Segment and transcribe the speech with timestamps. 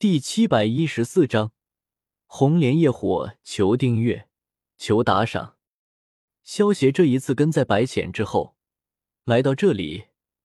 [0.00, 1.52] 第七百一十四章
[2.24, 4.30] 红莲业火，求订阅，
[4.78, 5.58] 求打赏。
[6.42, 8.56] 萧协这一次跟在白浅之后
[9.24, 10.04] 来到这里，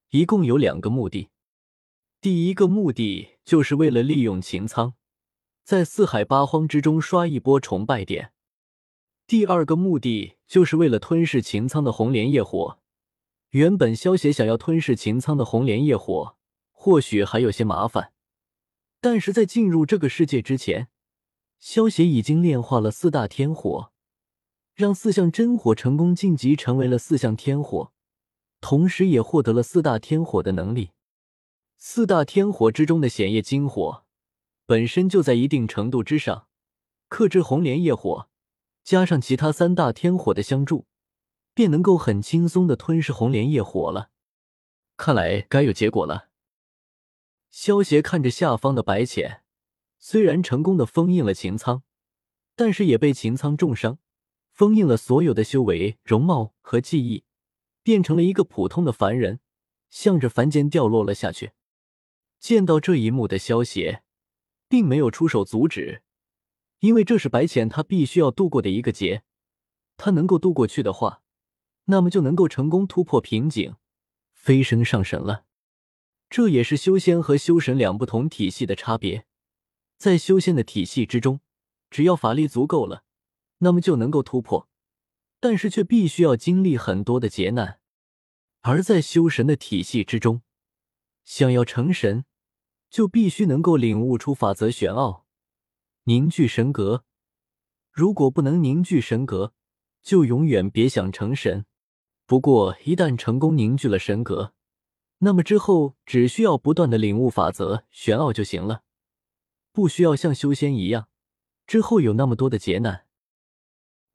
[0.10, 1.30] 一共有两个目的。
[2.20, 4.96] 第一个目的就是为了利用秦苍
[5.64, 8.32] 在四海八荒之中刷一波崇拜点；
[9.26, 12.80] 第二个目的就是为了吞噬秦苍的红莲业火。
[13.52, 16.36] 原本萧协想要吞噬秦苍的红莲业火，
[16.74, 18.12] 或许还有些麻烦。
[19.06, 20.88] 但是在进入这个世界之前，
[21.60, 23.92] 萧协已经炼化了四大天火，
[24.74, 27.94] 让四象真火成功晋级成为了四象天火，
[28.62, 30.90] 同时也获得了四大天火的能力。
[31.78, 34.06] 四大天火之中的显夜金火，
[34.66, 36.48] 本身就在一定程度之上
[37.08, 38.28] 克制红莲业火，
[38.84, 40.88] 加上其他三大天火的相助，
[41.54, 44.10] 便能够很轻松的吞噬红莲业火了。
[44.98, 46.30] 看来该有结果了。
[47.58, 49.42] 萧协看着下方的白浅，
[49.98, 51.84] 虽然成功的封印了秦苍，
[52.54, 53.98] 但是也被秦苍重伤，
[54.52, 57.24] 封印了所有的修为、容貌和记忆，
[57.82, 59.40] 变成了一个普通的凡人，
[59.90, 61.54] 向着凡间掉落了下去。
[62.42, 64.04] 见到这一幕的萧协，
[64.68, 66.04] 并没有出手阻止，
[66.80, 69.24] 因为这是白浅他必须要度过的一个劫，
[69.96, 71.22] 他能够渡过去的话，
[71.86, 73.78] 那么就能够成功突破瓶颈，
[74.34, 75.46] 飞升上神了。
[76.36, 79.26] 这也是修仙和修神两不同体系的差别。
[79.98, 81.40] 在修仙的体系之中，
[81.90, 83.06] 只要法力足够了，
[83.60, 84.68] 那么就能够突破，
[85.40, 87.80] 但是却必须要经历很多的劫难；
[88.64, 90.42] 而在修神的体系之中，
[91.24, 92.26] 想要成神，
[92.90, 95.26] 就必须能够领悟出法则玄奥，
[96.04, 97.06] 凝聚神格。
[97.94, 99.54] 如果不能凝聚神格，
[100.04, 101.66] 就永远别想成神。
[102.26, 104.54] 不过一旦成功凝聚了神格，
[105.26, 108.84] 那么之后只需要不断的领悟法则玄奥就行了，
[109.72, 111.10] 不需要像修仙一样，
[111.66, 113.08] 之后有那么多的劫难。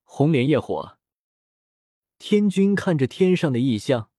[0.04, 0.98] 红莲业火，
[2.20, 4.10] 天君看着天上的异象，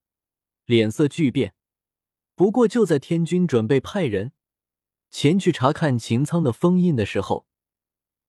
[0.66, 1.54] 脸色巨变。
[2.34, 4.32] 不过就在天君准备派人
[5.10, 7.46] 前去查看秦苍的封印的时候，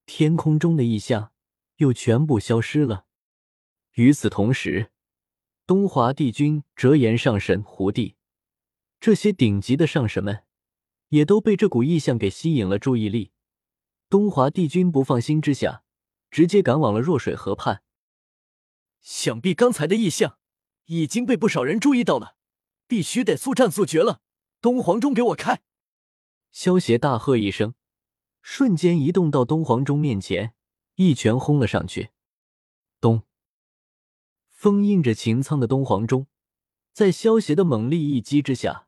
[0.05, 1.33] 天空中的异象
[1.77, 3.07] 又全部消失了。
[3.95, 4.93] 与此同时，
[5.67, 8.15] 东华帝君、折颜上神、胡帝。
[9.03, 10.45] 这些顶级的上神们
[11.09, 13.33] 也都被这股异象给吸引了注意力。
[14.07, 15.83] 东华帝君不放心之下，
[16.31, 17.83] 直接赶往了弱水河畔。
[19.01, 20.37] 想必刚才的异象
[20.85, 22.37] 已经被不少人注意到了，
[22.87, 24.21] 必须得速战速决了！
[24.61, 25.61] 东皇钟，给我开！
[26.49, 27.73] 萧协大喝一声，
[28.41, 30.53] 瞬间移动到东皇钟面前，
[30.95, 32.11] 一拳轰了上去。
[33.01, 33.23] 咚！
[34.49, 36.27] 封印着秦苍的东皇钟，
[36.93, 38.87] 在萧协的猛力一击之下。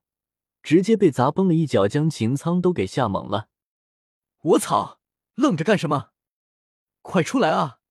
[0.65, 3.49] 直接被砸崩了一脚，将秦苍都给吓懵了。
[4.41, 4.99] 我操！
[5.35, 6.09] 愣着干什么？
[7.03, 7.81] 快出来啊！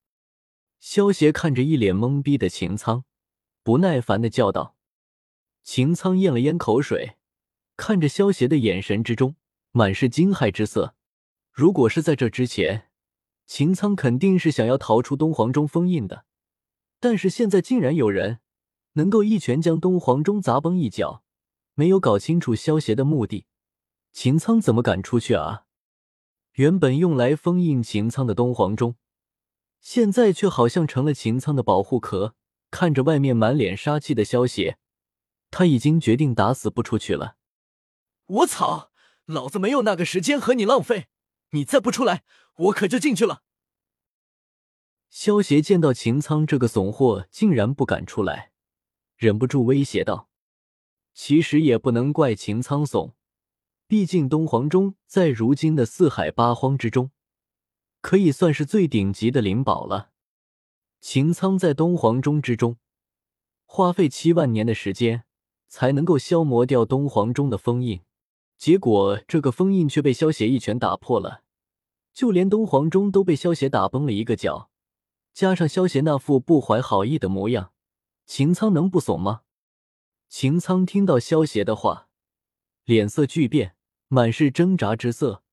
[0.80, 3.04] 萧协看着一脸懵逼的秦苍，
[3.62, 4.74] 不耐烦的叫道。
[5.62, 7.16] 秦苍咽了咽口水，
[7.76, 9.36] 看着萧协的眼神之中
[9.70, 10.96] 满是惊骇之色。
[11.52, 12.90] 如果是在这之前，
[13.46, 16.24] 秦苍肯定是想要逃出东皇钟封印的，
[16.98, 18.40] 但是现在竟然有人
[18.94, 21.22] 能够一拳将东皇钟砸崩一脚。
[21.74, 23.46] 没有搞清楚萧协的目的，
[24.12, 25.66] 秦苍怎么敢出去啊？
[26.52, 28.96] 原本用来封印秦苍的东皇钟，
[29.80, 32.34] 现在却好像成了秦苍的保护壳。
[32.70, 34.78] 看着外面满脸杀气的萧协，
[35.52, 37.36] 他已经决定打死不出去了。
[38.26, 38.90] 我操！
[39.26, 41.06] 老子没有那个时间和你浪费，
[41.50, 42.24] 你再不出来，
[42.56, 43.42] 我可就进去了。
[45.08, 48.50] 萧协见到秦苍这个怂货竟然不敢出来，
[49.16, 50.28] 忍不住威胁道。
[51.14, 53.14] 其实也不能怪秦苍怂，
[53.86, 57.12] 毕竟东皇钟在如今的四海八荒之中，
[58.00, 60.10] 可以算是最顶级的灵宝了。
[61.00, 62.78] 秦苍在东皇钟之中
[63.64, 65.24] 花费七万年的时间，
[65.68, 68.00] 才能够消磨掉东皇钟的封印，
[68.58, 71.42] 结果这个封印却被萧协一拳打破了，
[72.12, 74.70] 就连东皇钟都被萧协打崩了一个角，
[75.32, 77.72] 加上萧协那副不怀好意的模样，
[78.26, 79.42] 秦苍能不怂吗？
[80.36, 82.08] 秦苍听到萧协的话，
[82.82, 83.76] 脸色巨变，
[84.08, 85.44] 满是挣扎之色。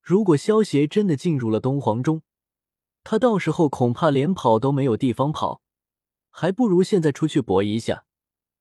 [0.00, 2.22] 如果萧协真的进入了东皇钟，
[3.02, 5.62] 他到时候恐怕连跑都没有地方跑，
[6.30, 8.06] 还不如现在出去搏一下，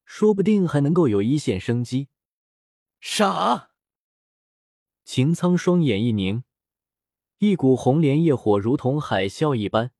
[0.05, 2.07] 说不定还能够有一线生机。
[2.99, 3.69] 傻！
[5.05, 6.43] 秦苍双眼一凝，
[7.37, 9.91] 一股红莲业火如同海啸一般，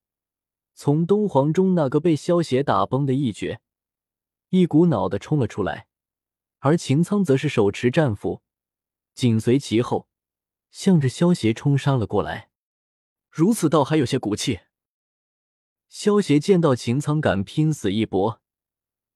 [0.74, 3.62] 从东皇钟那个被萧协打崩的一绝。
[4.56, 5.88] 一股脑的冲了出来，
[6.60, 8.44] 而秦苍则是手持战斧，
[9.16, 10.08] 紧随其后，
[10.70, 12.52] 向着萧协冲杀了过来。
[13.32, 14.60] 如此倒还有些骨气。
[15.90, 18.44] 萧协见到秦苍敢拼死一搏，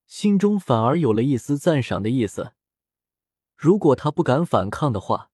[0.07, 2.53] 心中反而有了一丝赞赏的意思。
[3.55, 5.29] 如果他不敢反抗的话，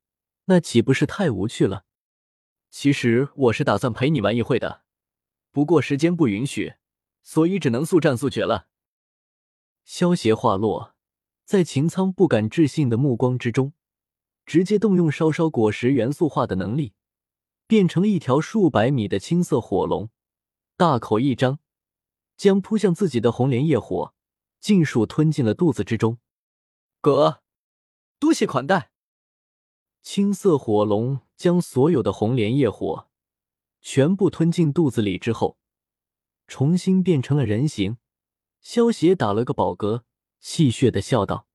[0.47, 1.85] 那岂不是太无趣了？
[2.69, 4.83] 其实我是打算陪你玩一会的，
[5.53, 6.73] 不过时间不允许，
[7.21, 8.67] 所以只能速战速决了。
[9.83, 10.95] 萧协话落，
[11.44, 13.74] 在秦苍不敢置信的目光之中，
[14.45, 16.94] 直接动用烧烧果实元素化的能力，
[17.68, 20.09] 变成了一条数百米的青色火龙，
[20.77, 21.59] 大口一张，
[22.38, 24.13] 将扑向自己的红莲业火
[24.59, 26.18] 尽数吞进了肚子之中。
[27.01, 27.41] 哥，
[28.19, 28.91] 多谢款待。
[30.01, 33.09] 青色火龙将所有的红莲业火
[33.81, 35.57] 全部吞进肚子里之后，
[36.47, 37.97] 重新变成了人形。
[38.63, 40.04] 萧协打了个饱嗝，
[40.39, 41.48] 戏谑的笑道：“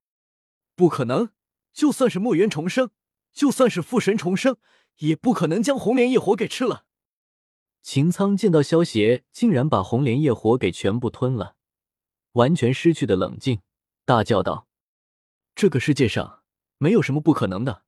[0.76, 1.32] 不可能！
[1.72, 2.90] 就算是墨渊重生，
[3.32, 4.58] 就算是父神重生，
[4.98, 6.84] 也不可能将红莲业火给吃了。”
[7.82, 11.56] 秦苍见到萧协竟然把红莲业火给全部吞了，
[12.32, 13.62] 完全失去的冷静，
[14.04, 14.68] 大叫道
[15.56, 16.42] ：“这个世界上
[16.76, 17.84] 没有什么不可能的。”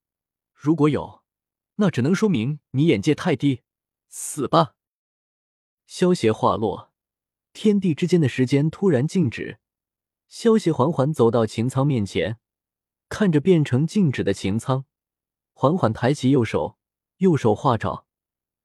[0.54, 1.22] 如果有，
[1.76, 3.62] 那只能说明你眼界太低。
[4.08, 4.74] 死吧！
[5.86, 6.89] 萧协话落，
[7.52, 9.58] 天地之间的时间突然静止。
[10.28, 12.38] 萧协缓缓走到秦苍面前，
[13.08, 14.84] 看着变成静止的秦苍，
[15.52, 16.78] 缓缓抬起右手，
[17.16, 18.06] 右手化爪，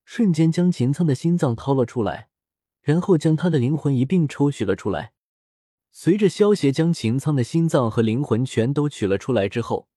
[0.04, 2.30] 瞬间将秦苍的心脏掏了出来，
[2.82, 5.14] 然后将他的灵魂一并抽取了出来。
[5.92, 9.88] 随着萧协将秦苍的心脏和灵魂全都取了出来之后。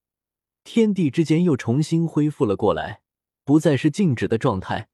[0.64, 3.00] 天地之间又重新恢复了过来，
[3.42, 4.90] 不再是静止的状态。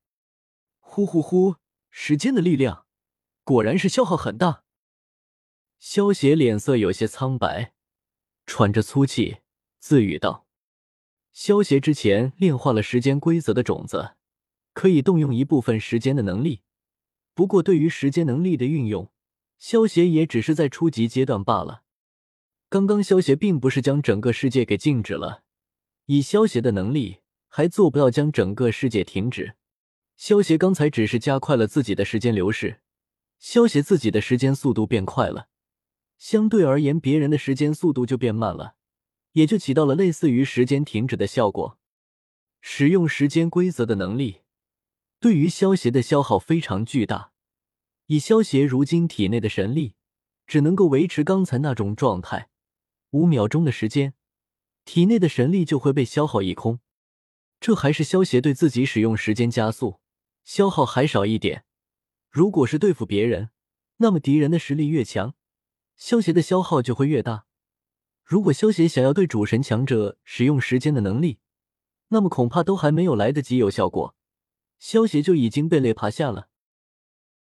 [0.78, 1.56] 呼呼呼！
[1.90, 2.86] 时间的力量
[3.44, 4.64] 果然是消耗很大。
[5.78, 7.74] 萧邪脸色有些苍白，
[8.46, 9.38] 喘着粗气，
[9.78, 10.46] 自语道
[11.32, 14.16] ：“萧邪之前炼化了时间规则的种子，
[14.72, 16.62] 可以动用一部分时间的能力。
[17.34, 19.12] 不过，对于时间能力的运用，
[19.58, 21.82] 萧邪也只是在初级阶段罢了。
[22.70, 25.42] 刚刚，萧邪并不是将整个世界给静止了。”
[26.06, 27.18] 以萧协的能力，
[27.48, 29.54] 还做不到将整个世界停止。
[30.16, 32.80] 萧协刚才只是加快了自己的时间流逝，
[33.46, 35.48] 萧协自己的时间速度变快了，
[36.16, 38.74] 相对而言，别人的时间速度就变慢了，
[39.32, 41.78] 也就起到了类似于时间停止的效果。
[42.62, 44.40] 使用时间规则的能力，
[45.20, 47.32] 对于萧协的消耗非常巨大。
[48.06, 49.94] 以萧协如今体内的神力，
[50.46, 52.48] 只能够维持刚才那种状态，
[53.10, 54.14] 五秒钟的时间。
[54.86, 56.80] 体内的神力就会被消耗一空，
[57.60, 60.00] 这还是萧协对自己使用时间加速，
[60.44, 61.66] 消耗还少一点。
[62.34, 63.50] 如果是对付别人，
[63.98, 65.34] 那么敌人的实力越强，
[65.94, 67.46] 萧协的消耗就会越大。
[68.24, 71.38] 如果萧协想要对主神强者使用时间的能力，
[72.08, 74.16] 那么恐怕都还没有来得及有效果，
[74.80, 76.48] 萧协就已经被累趴下了。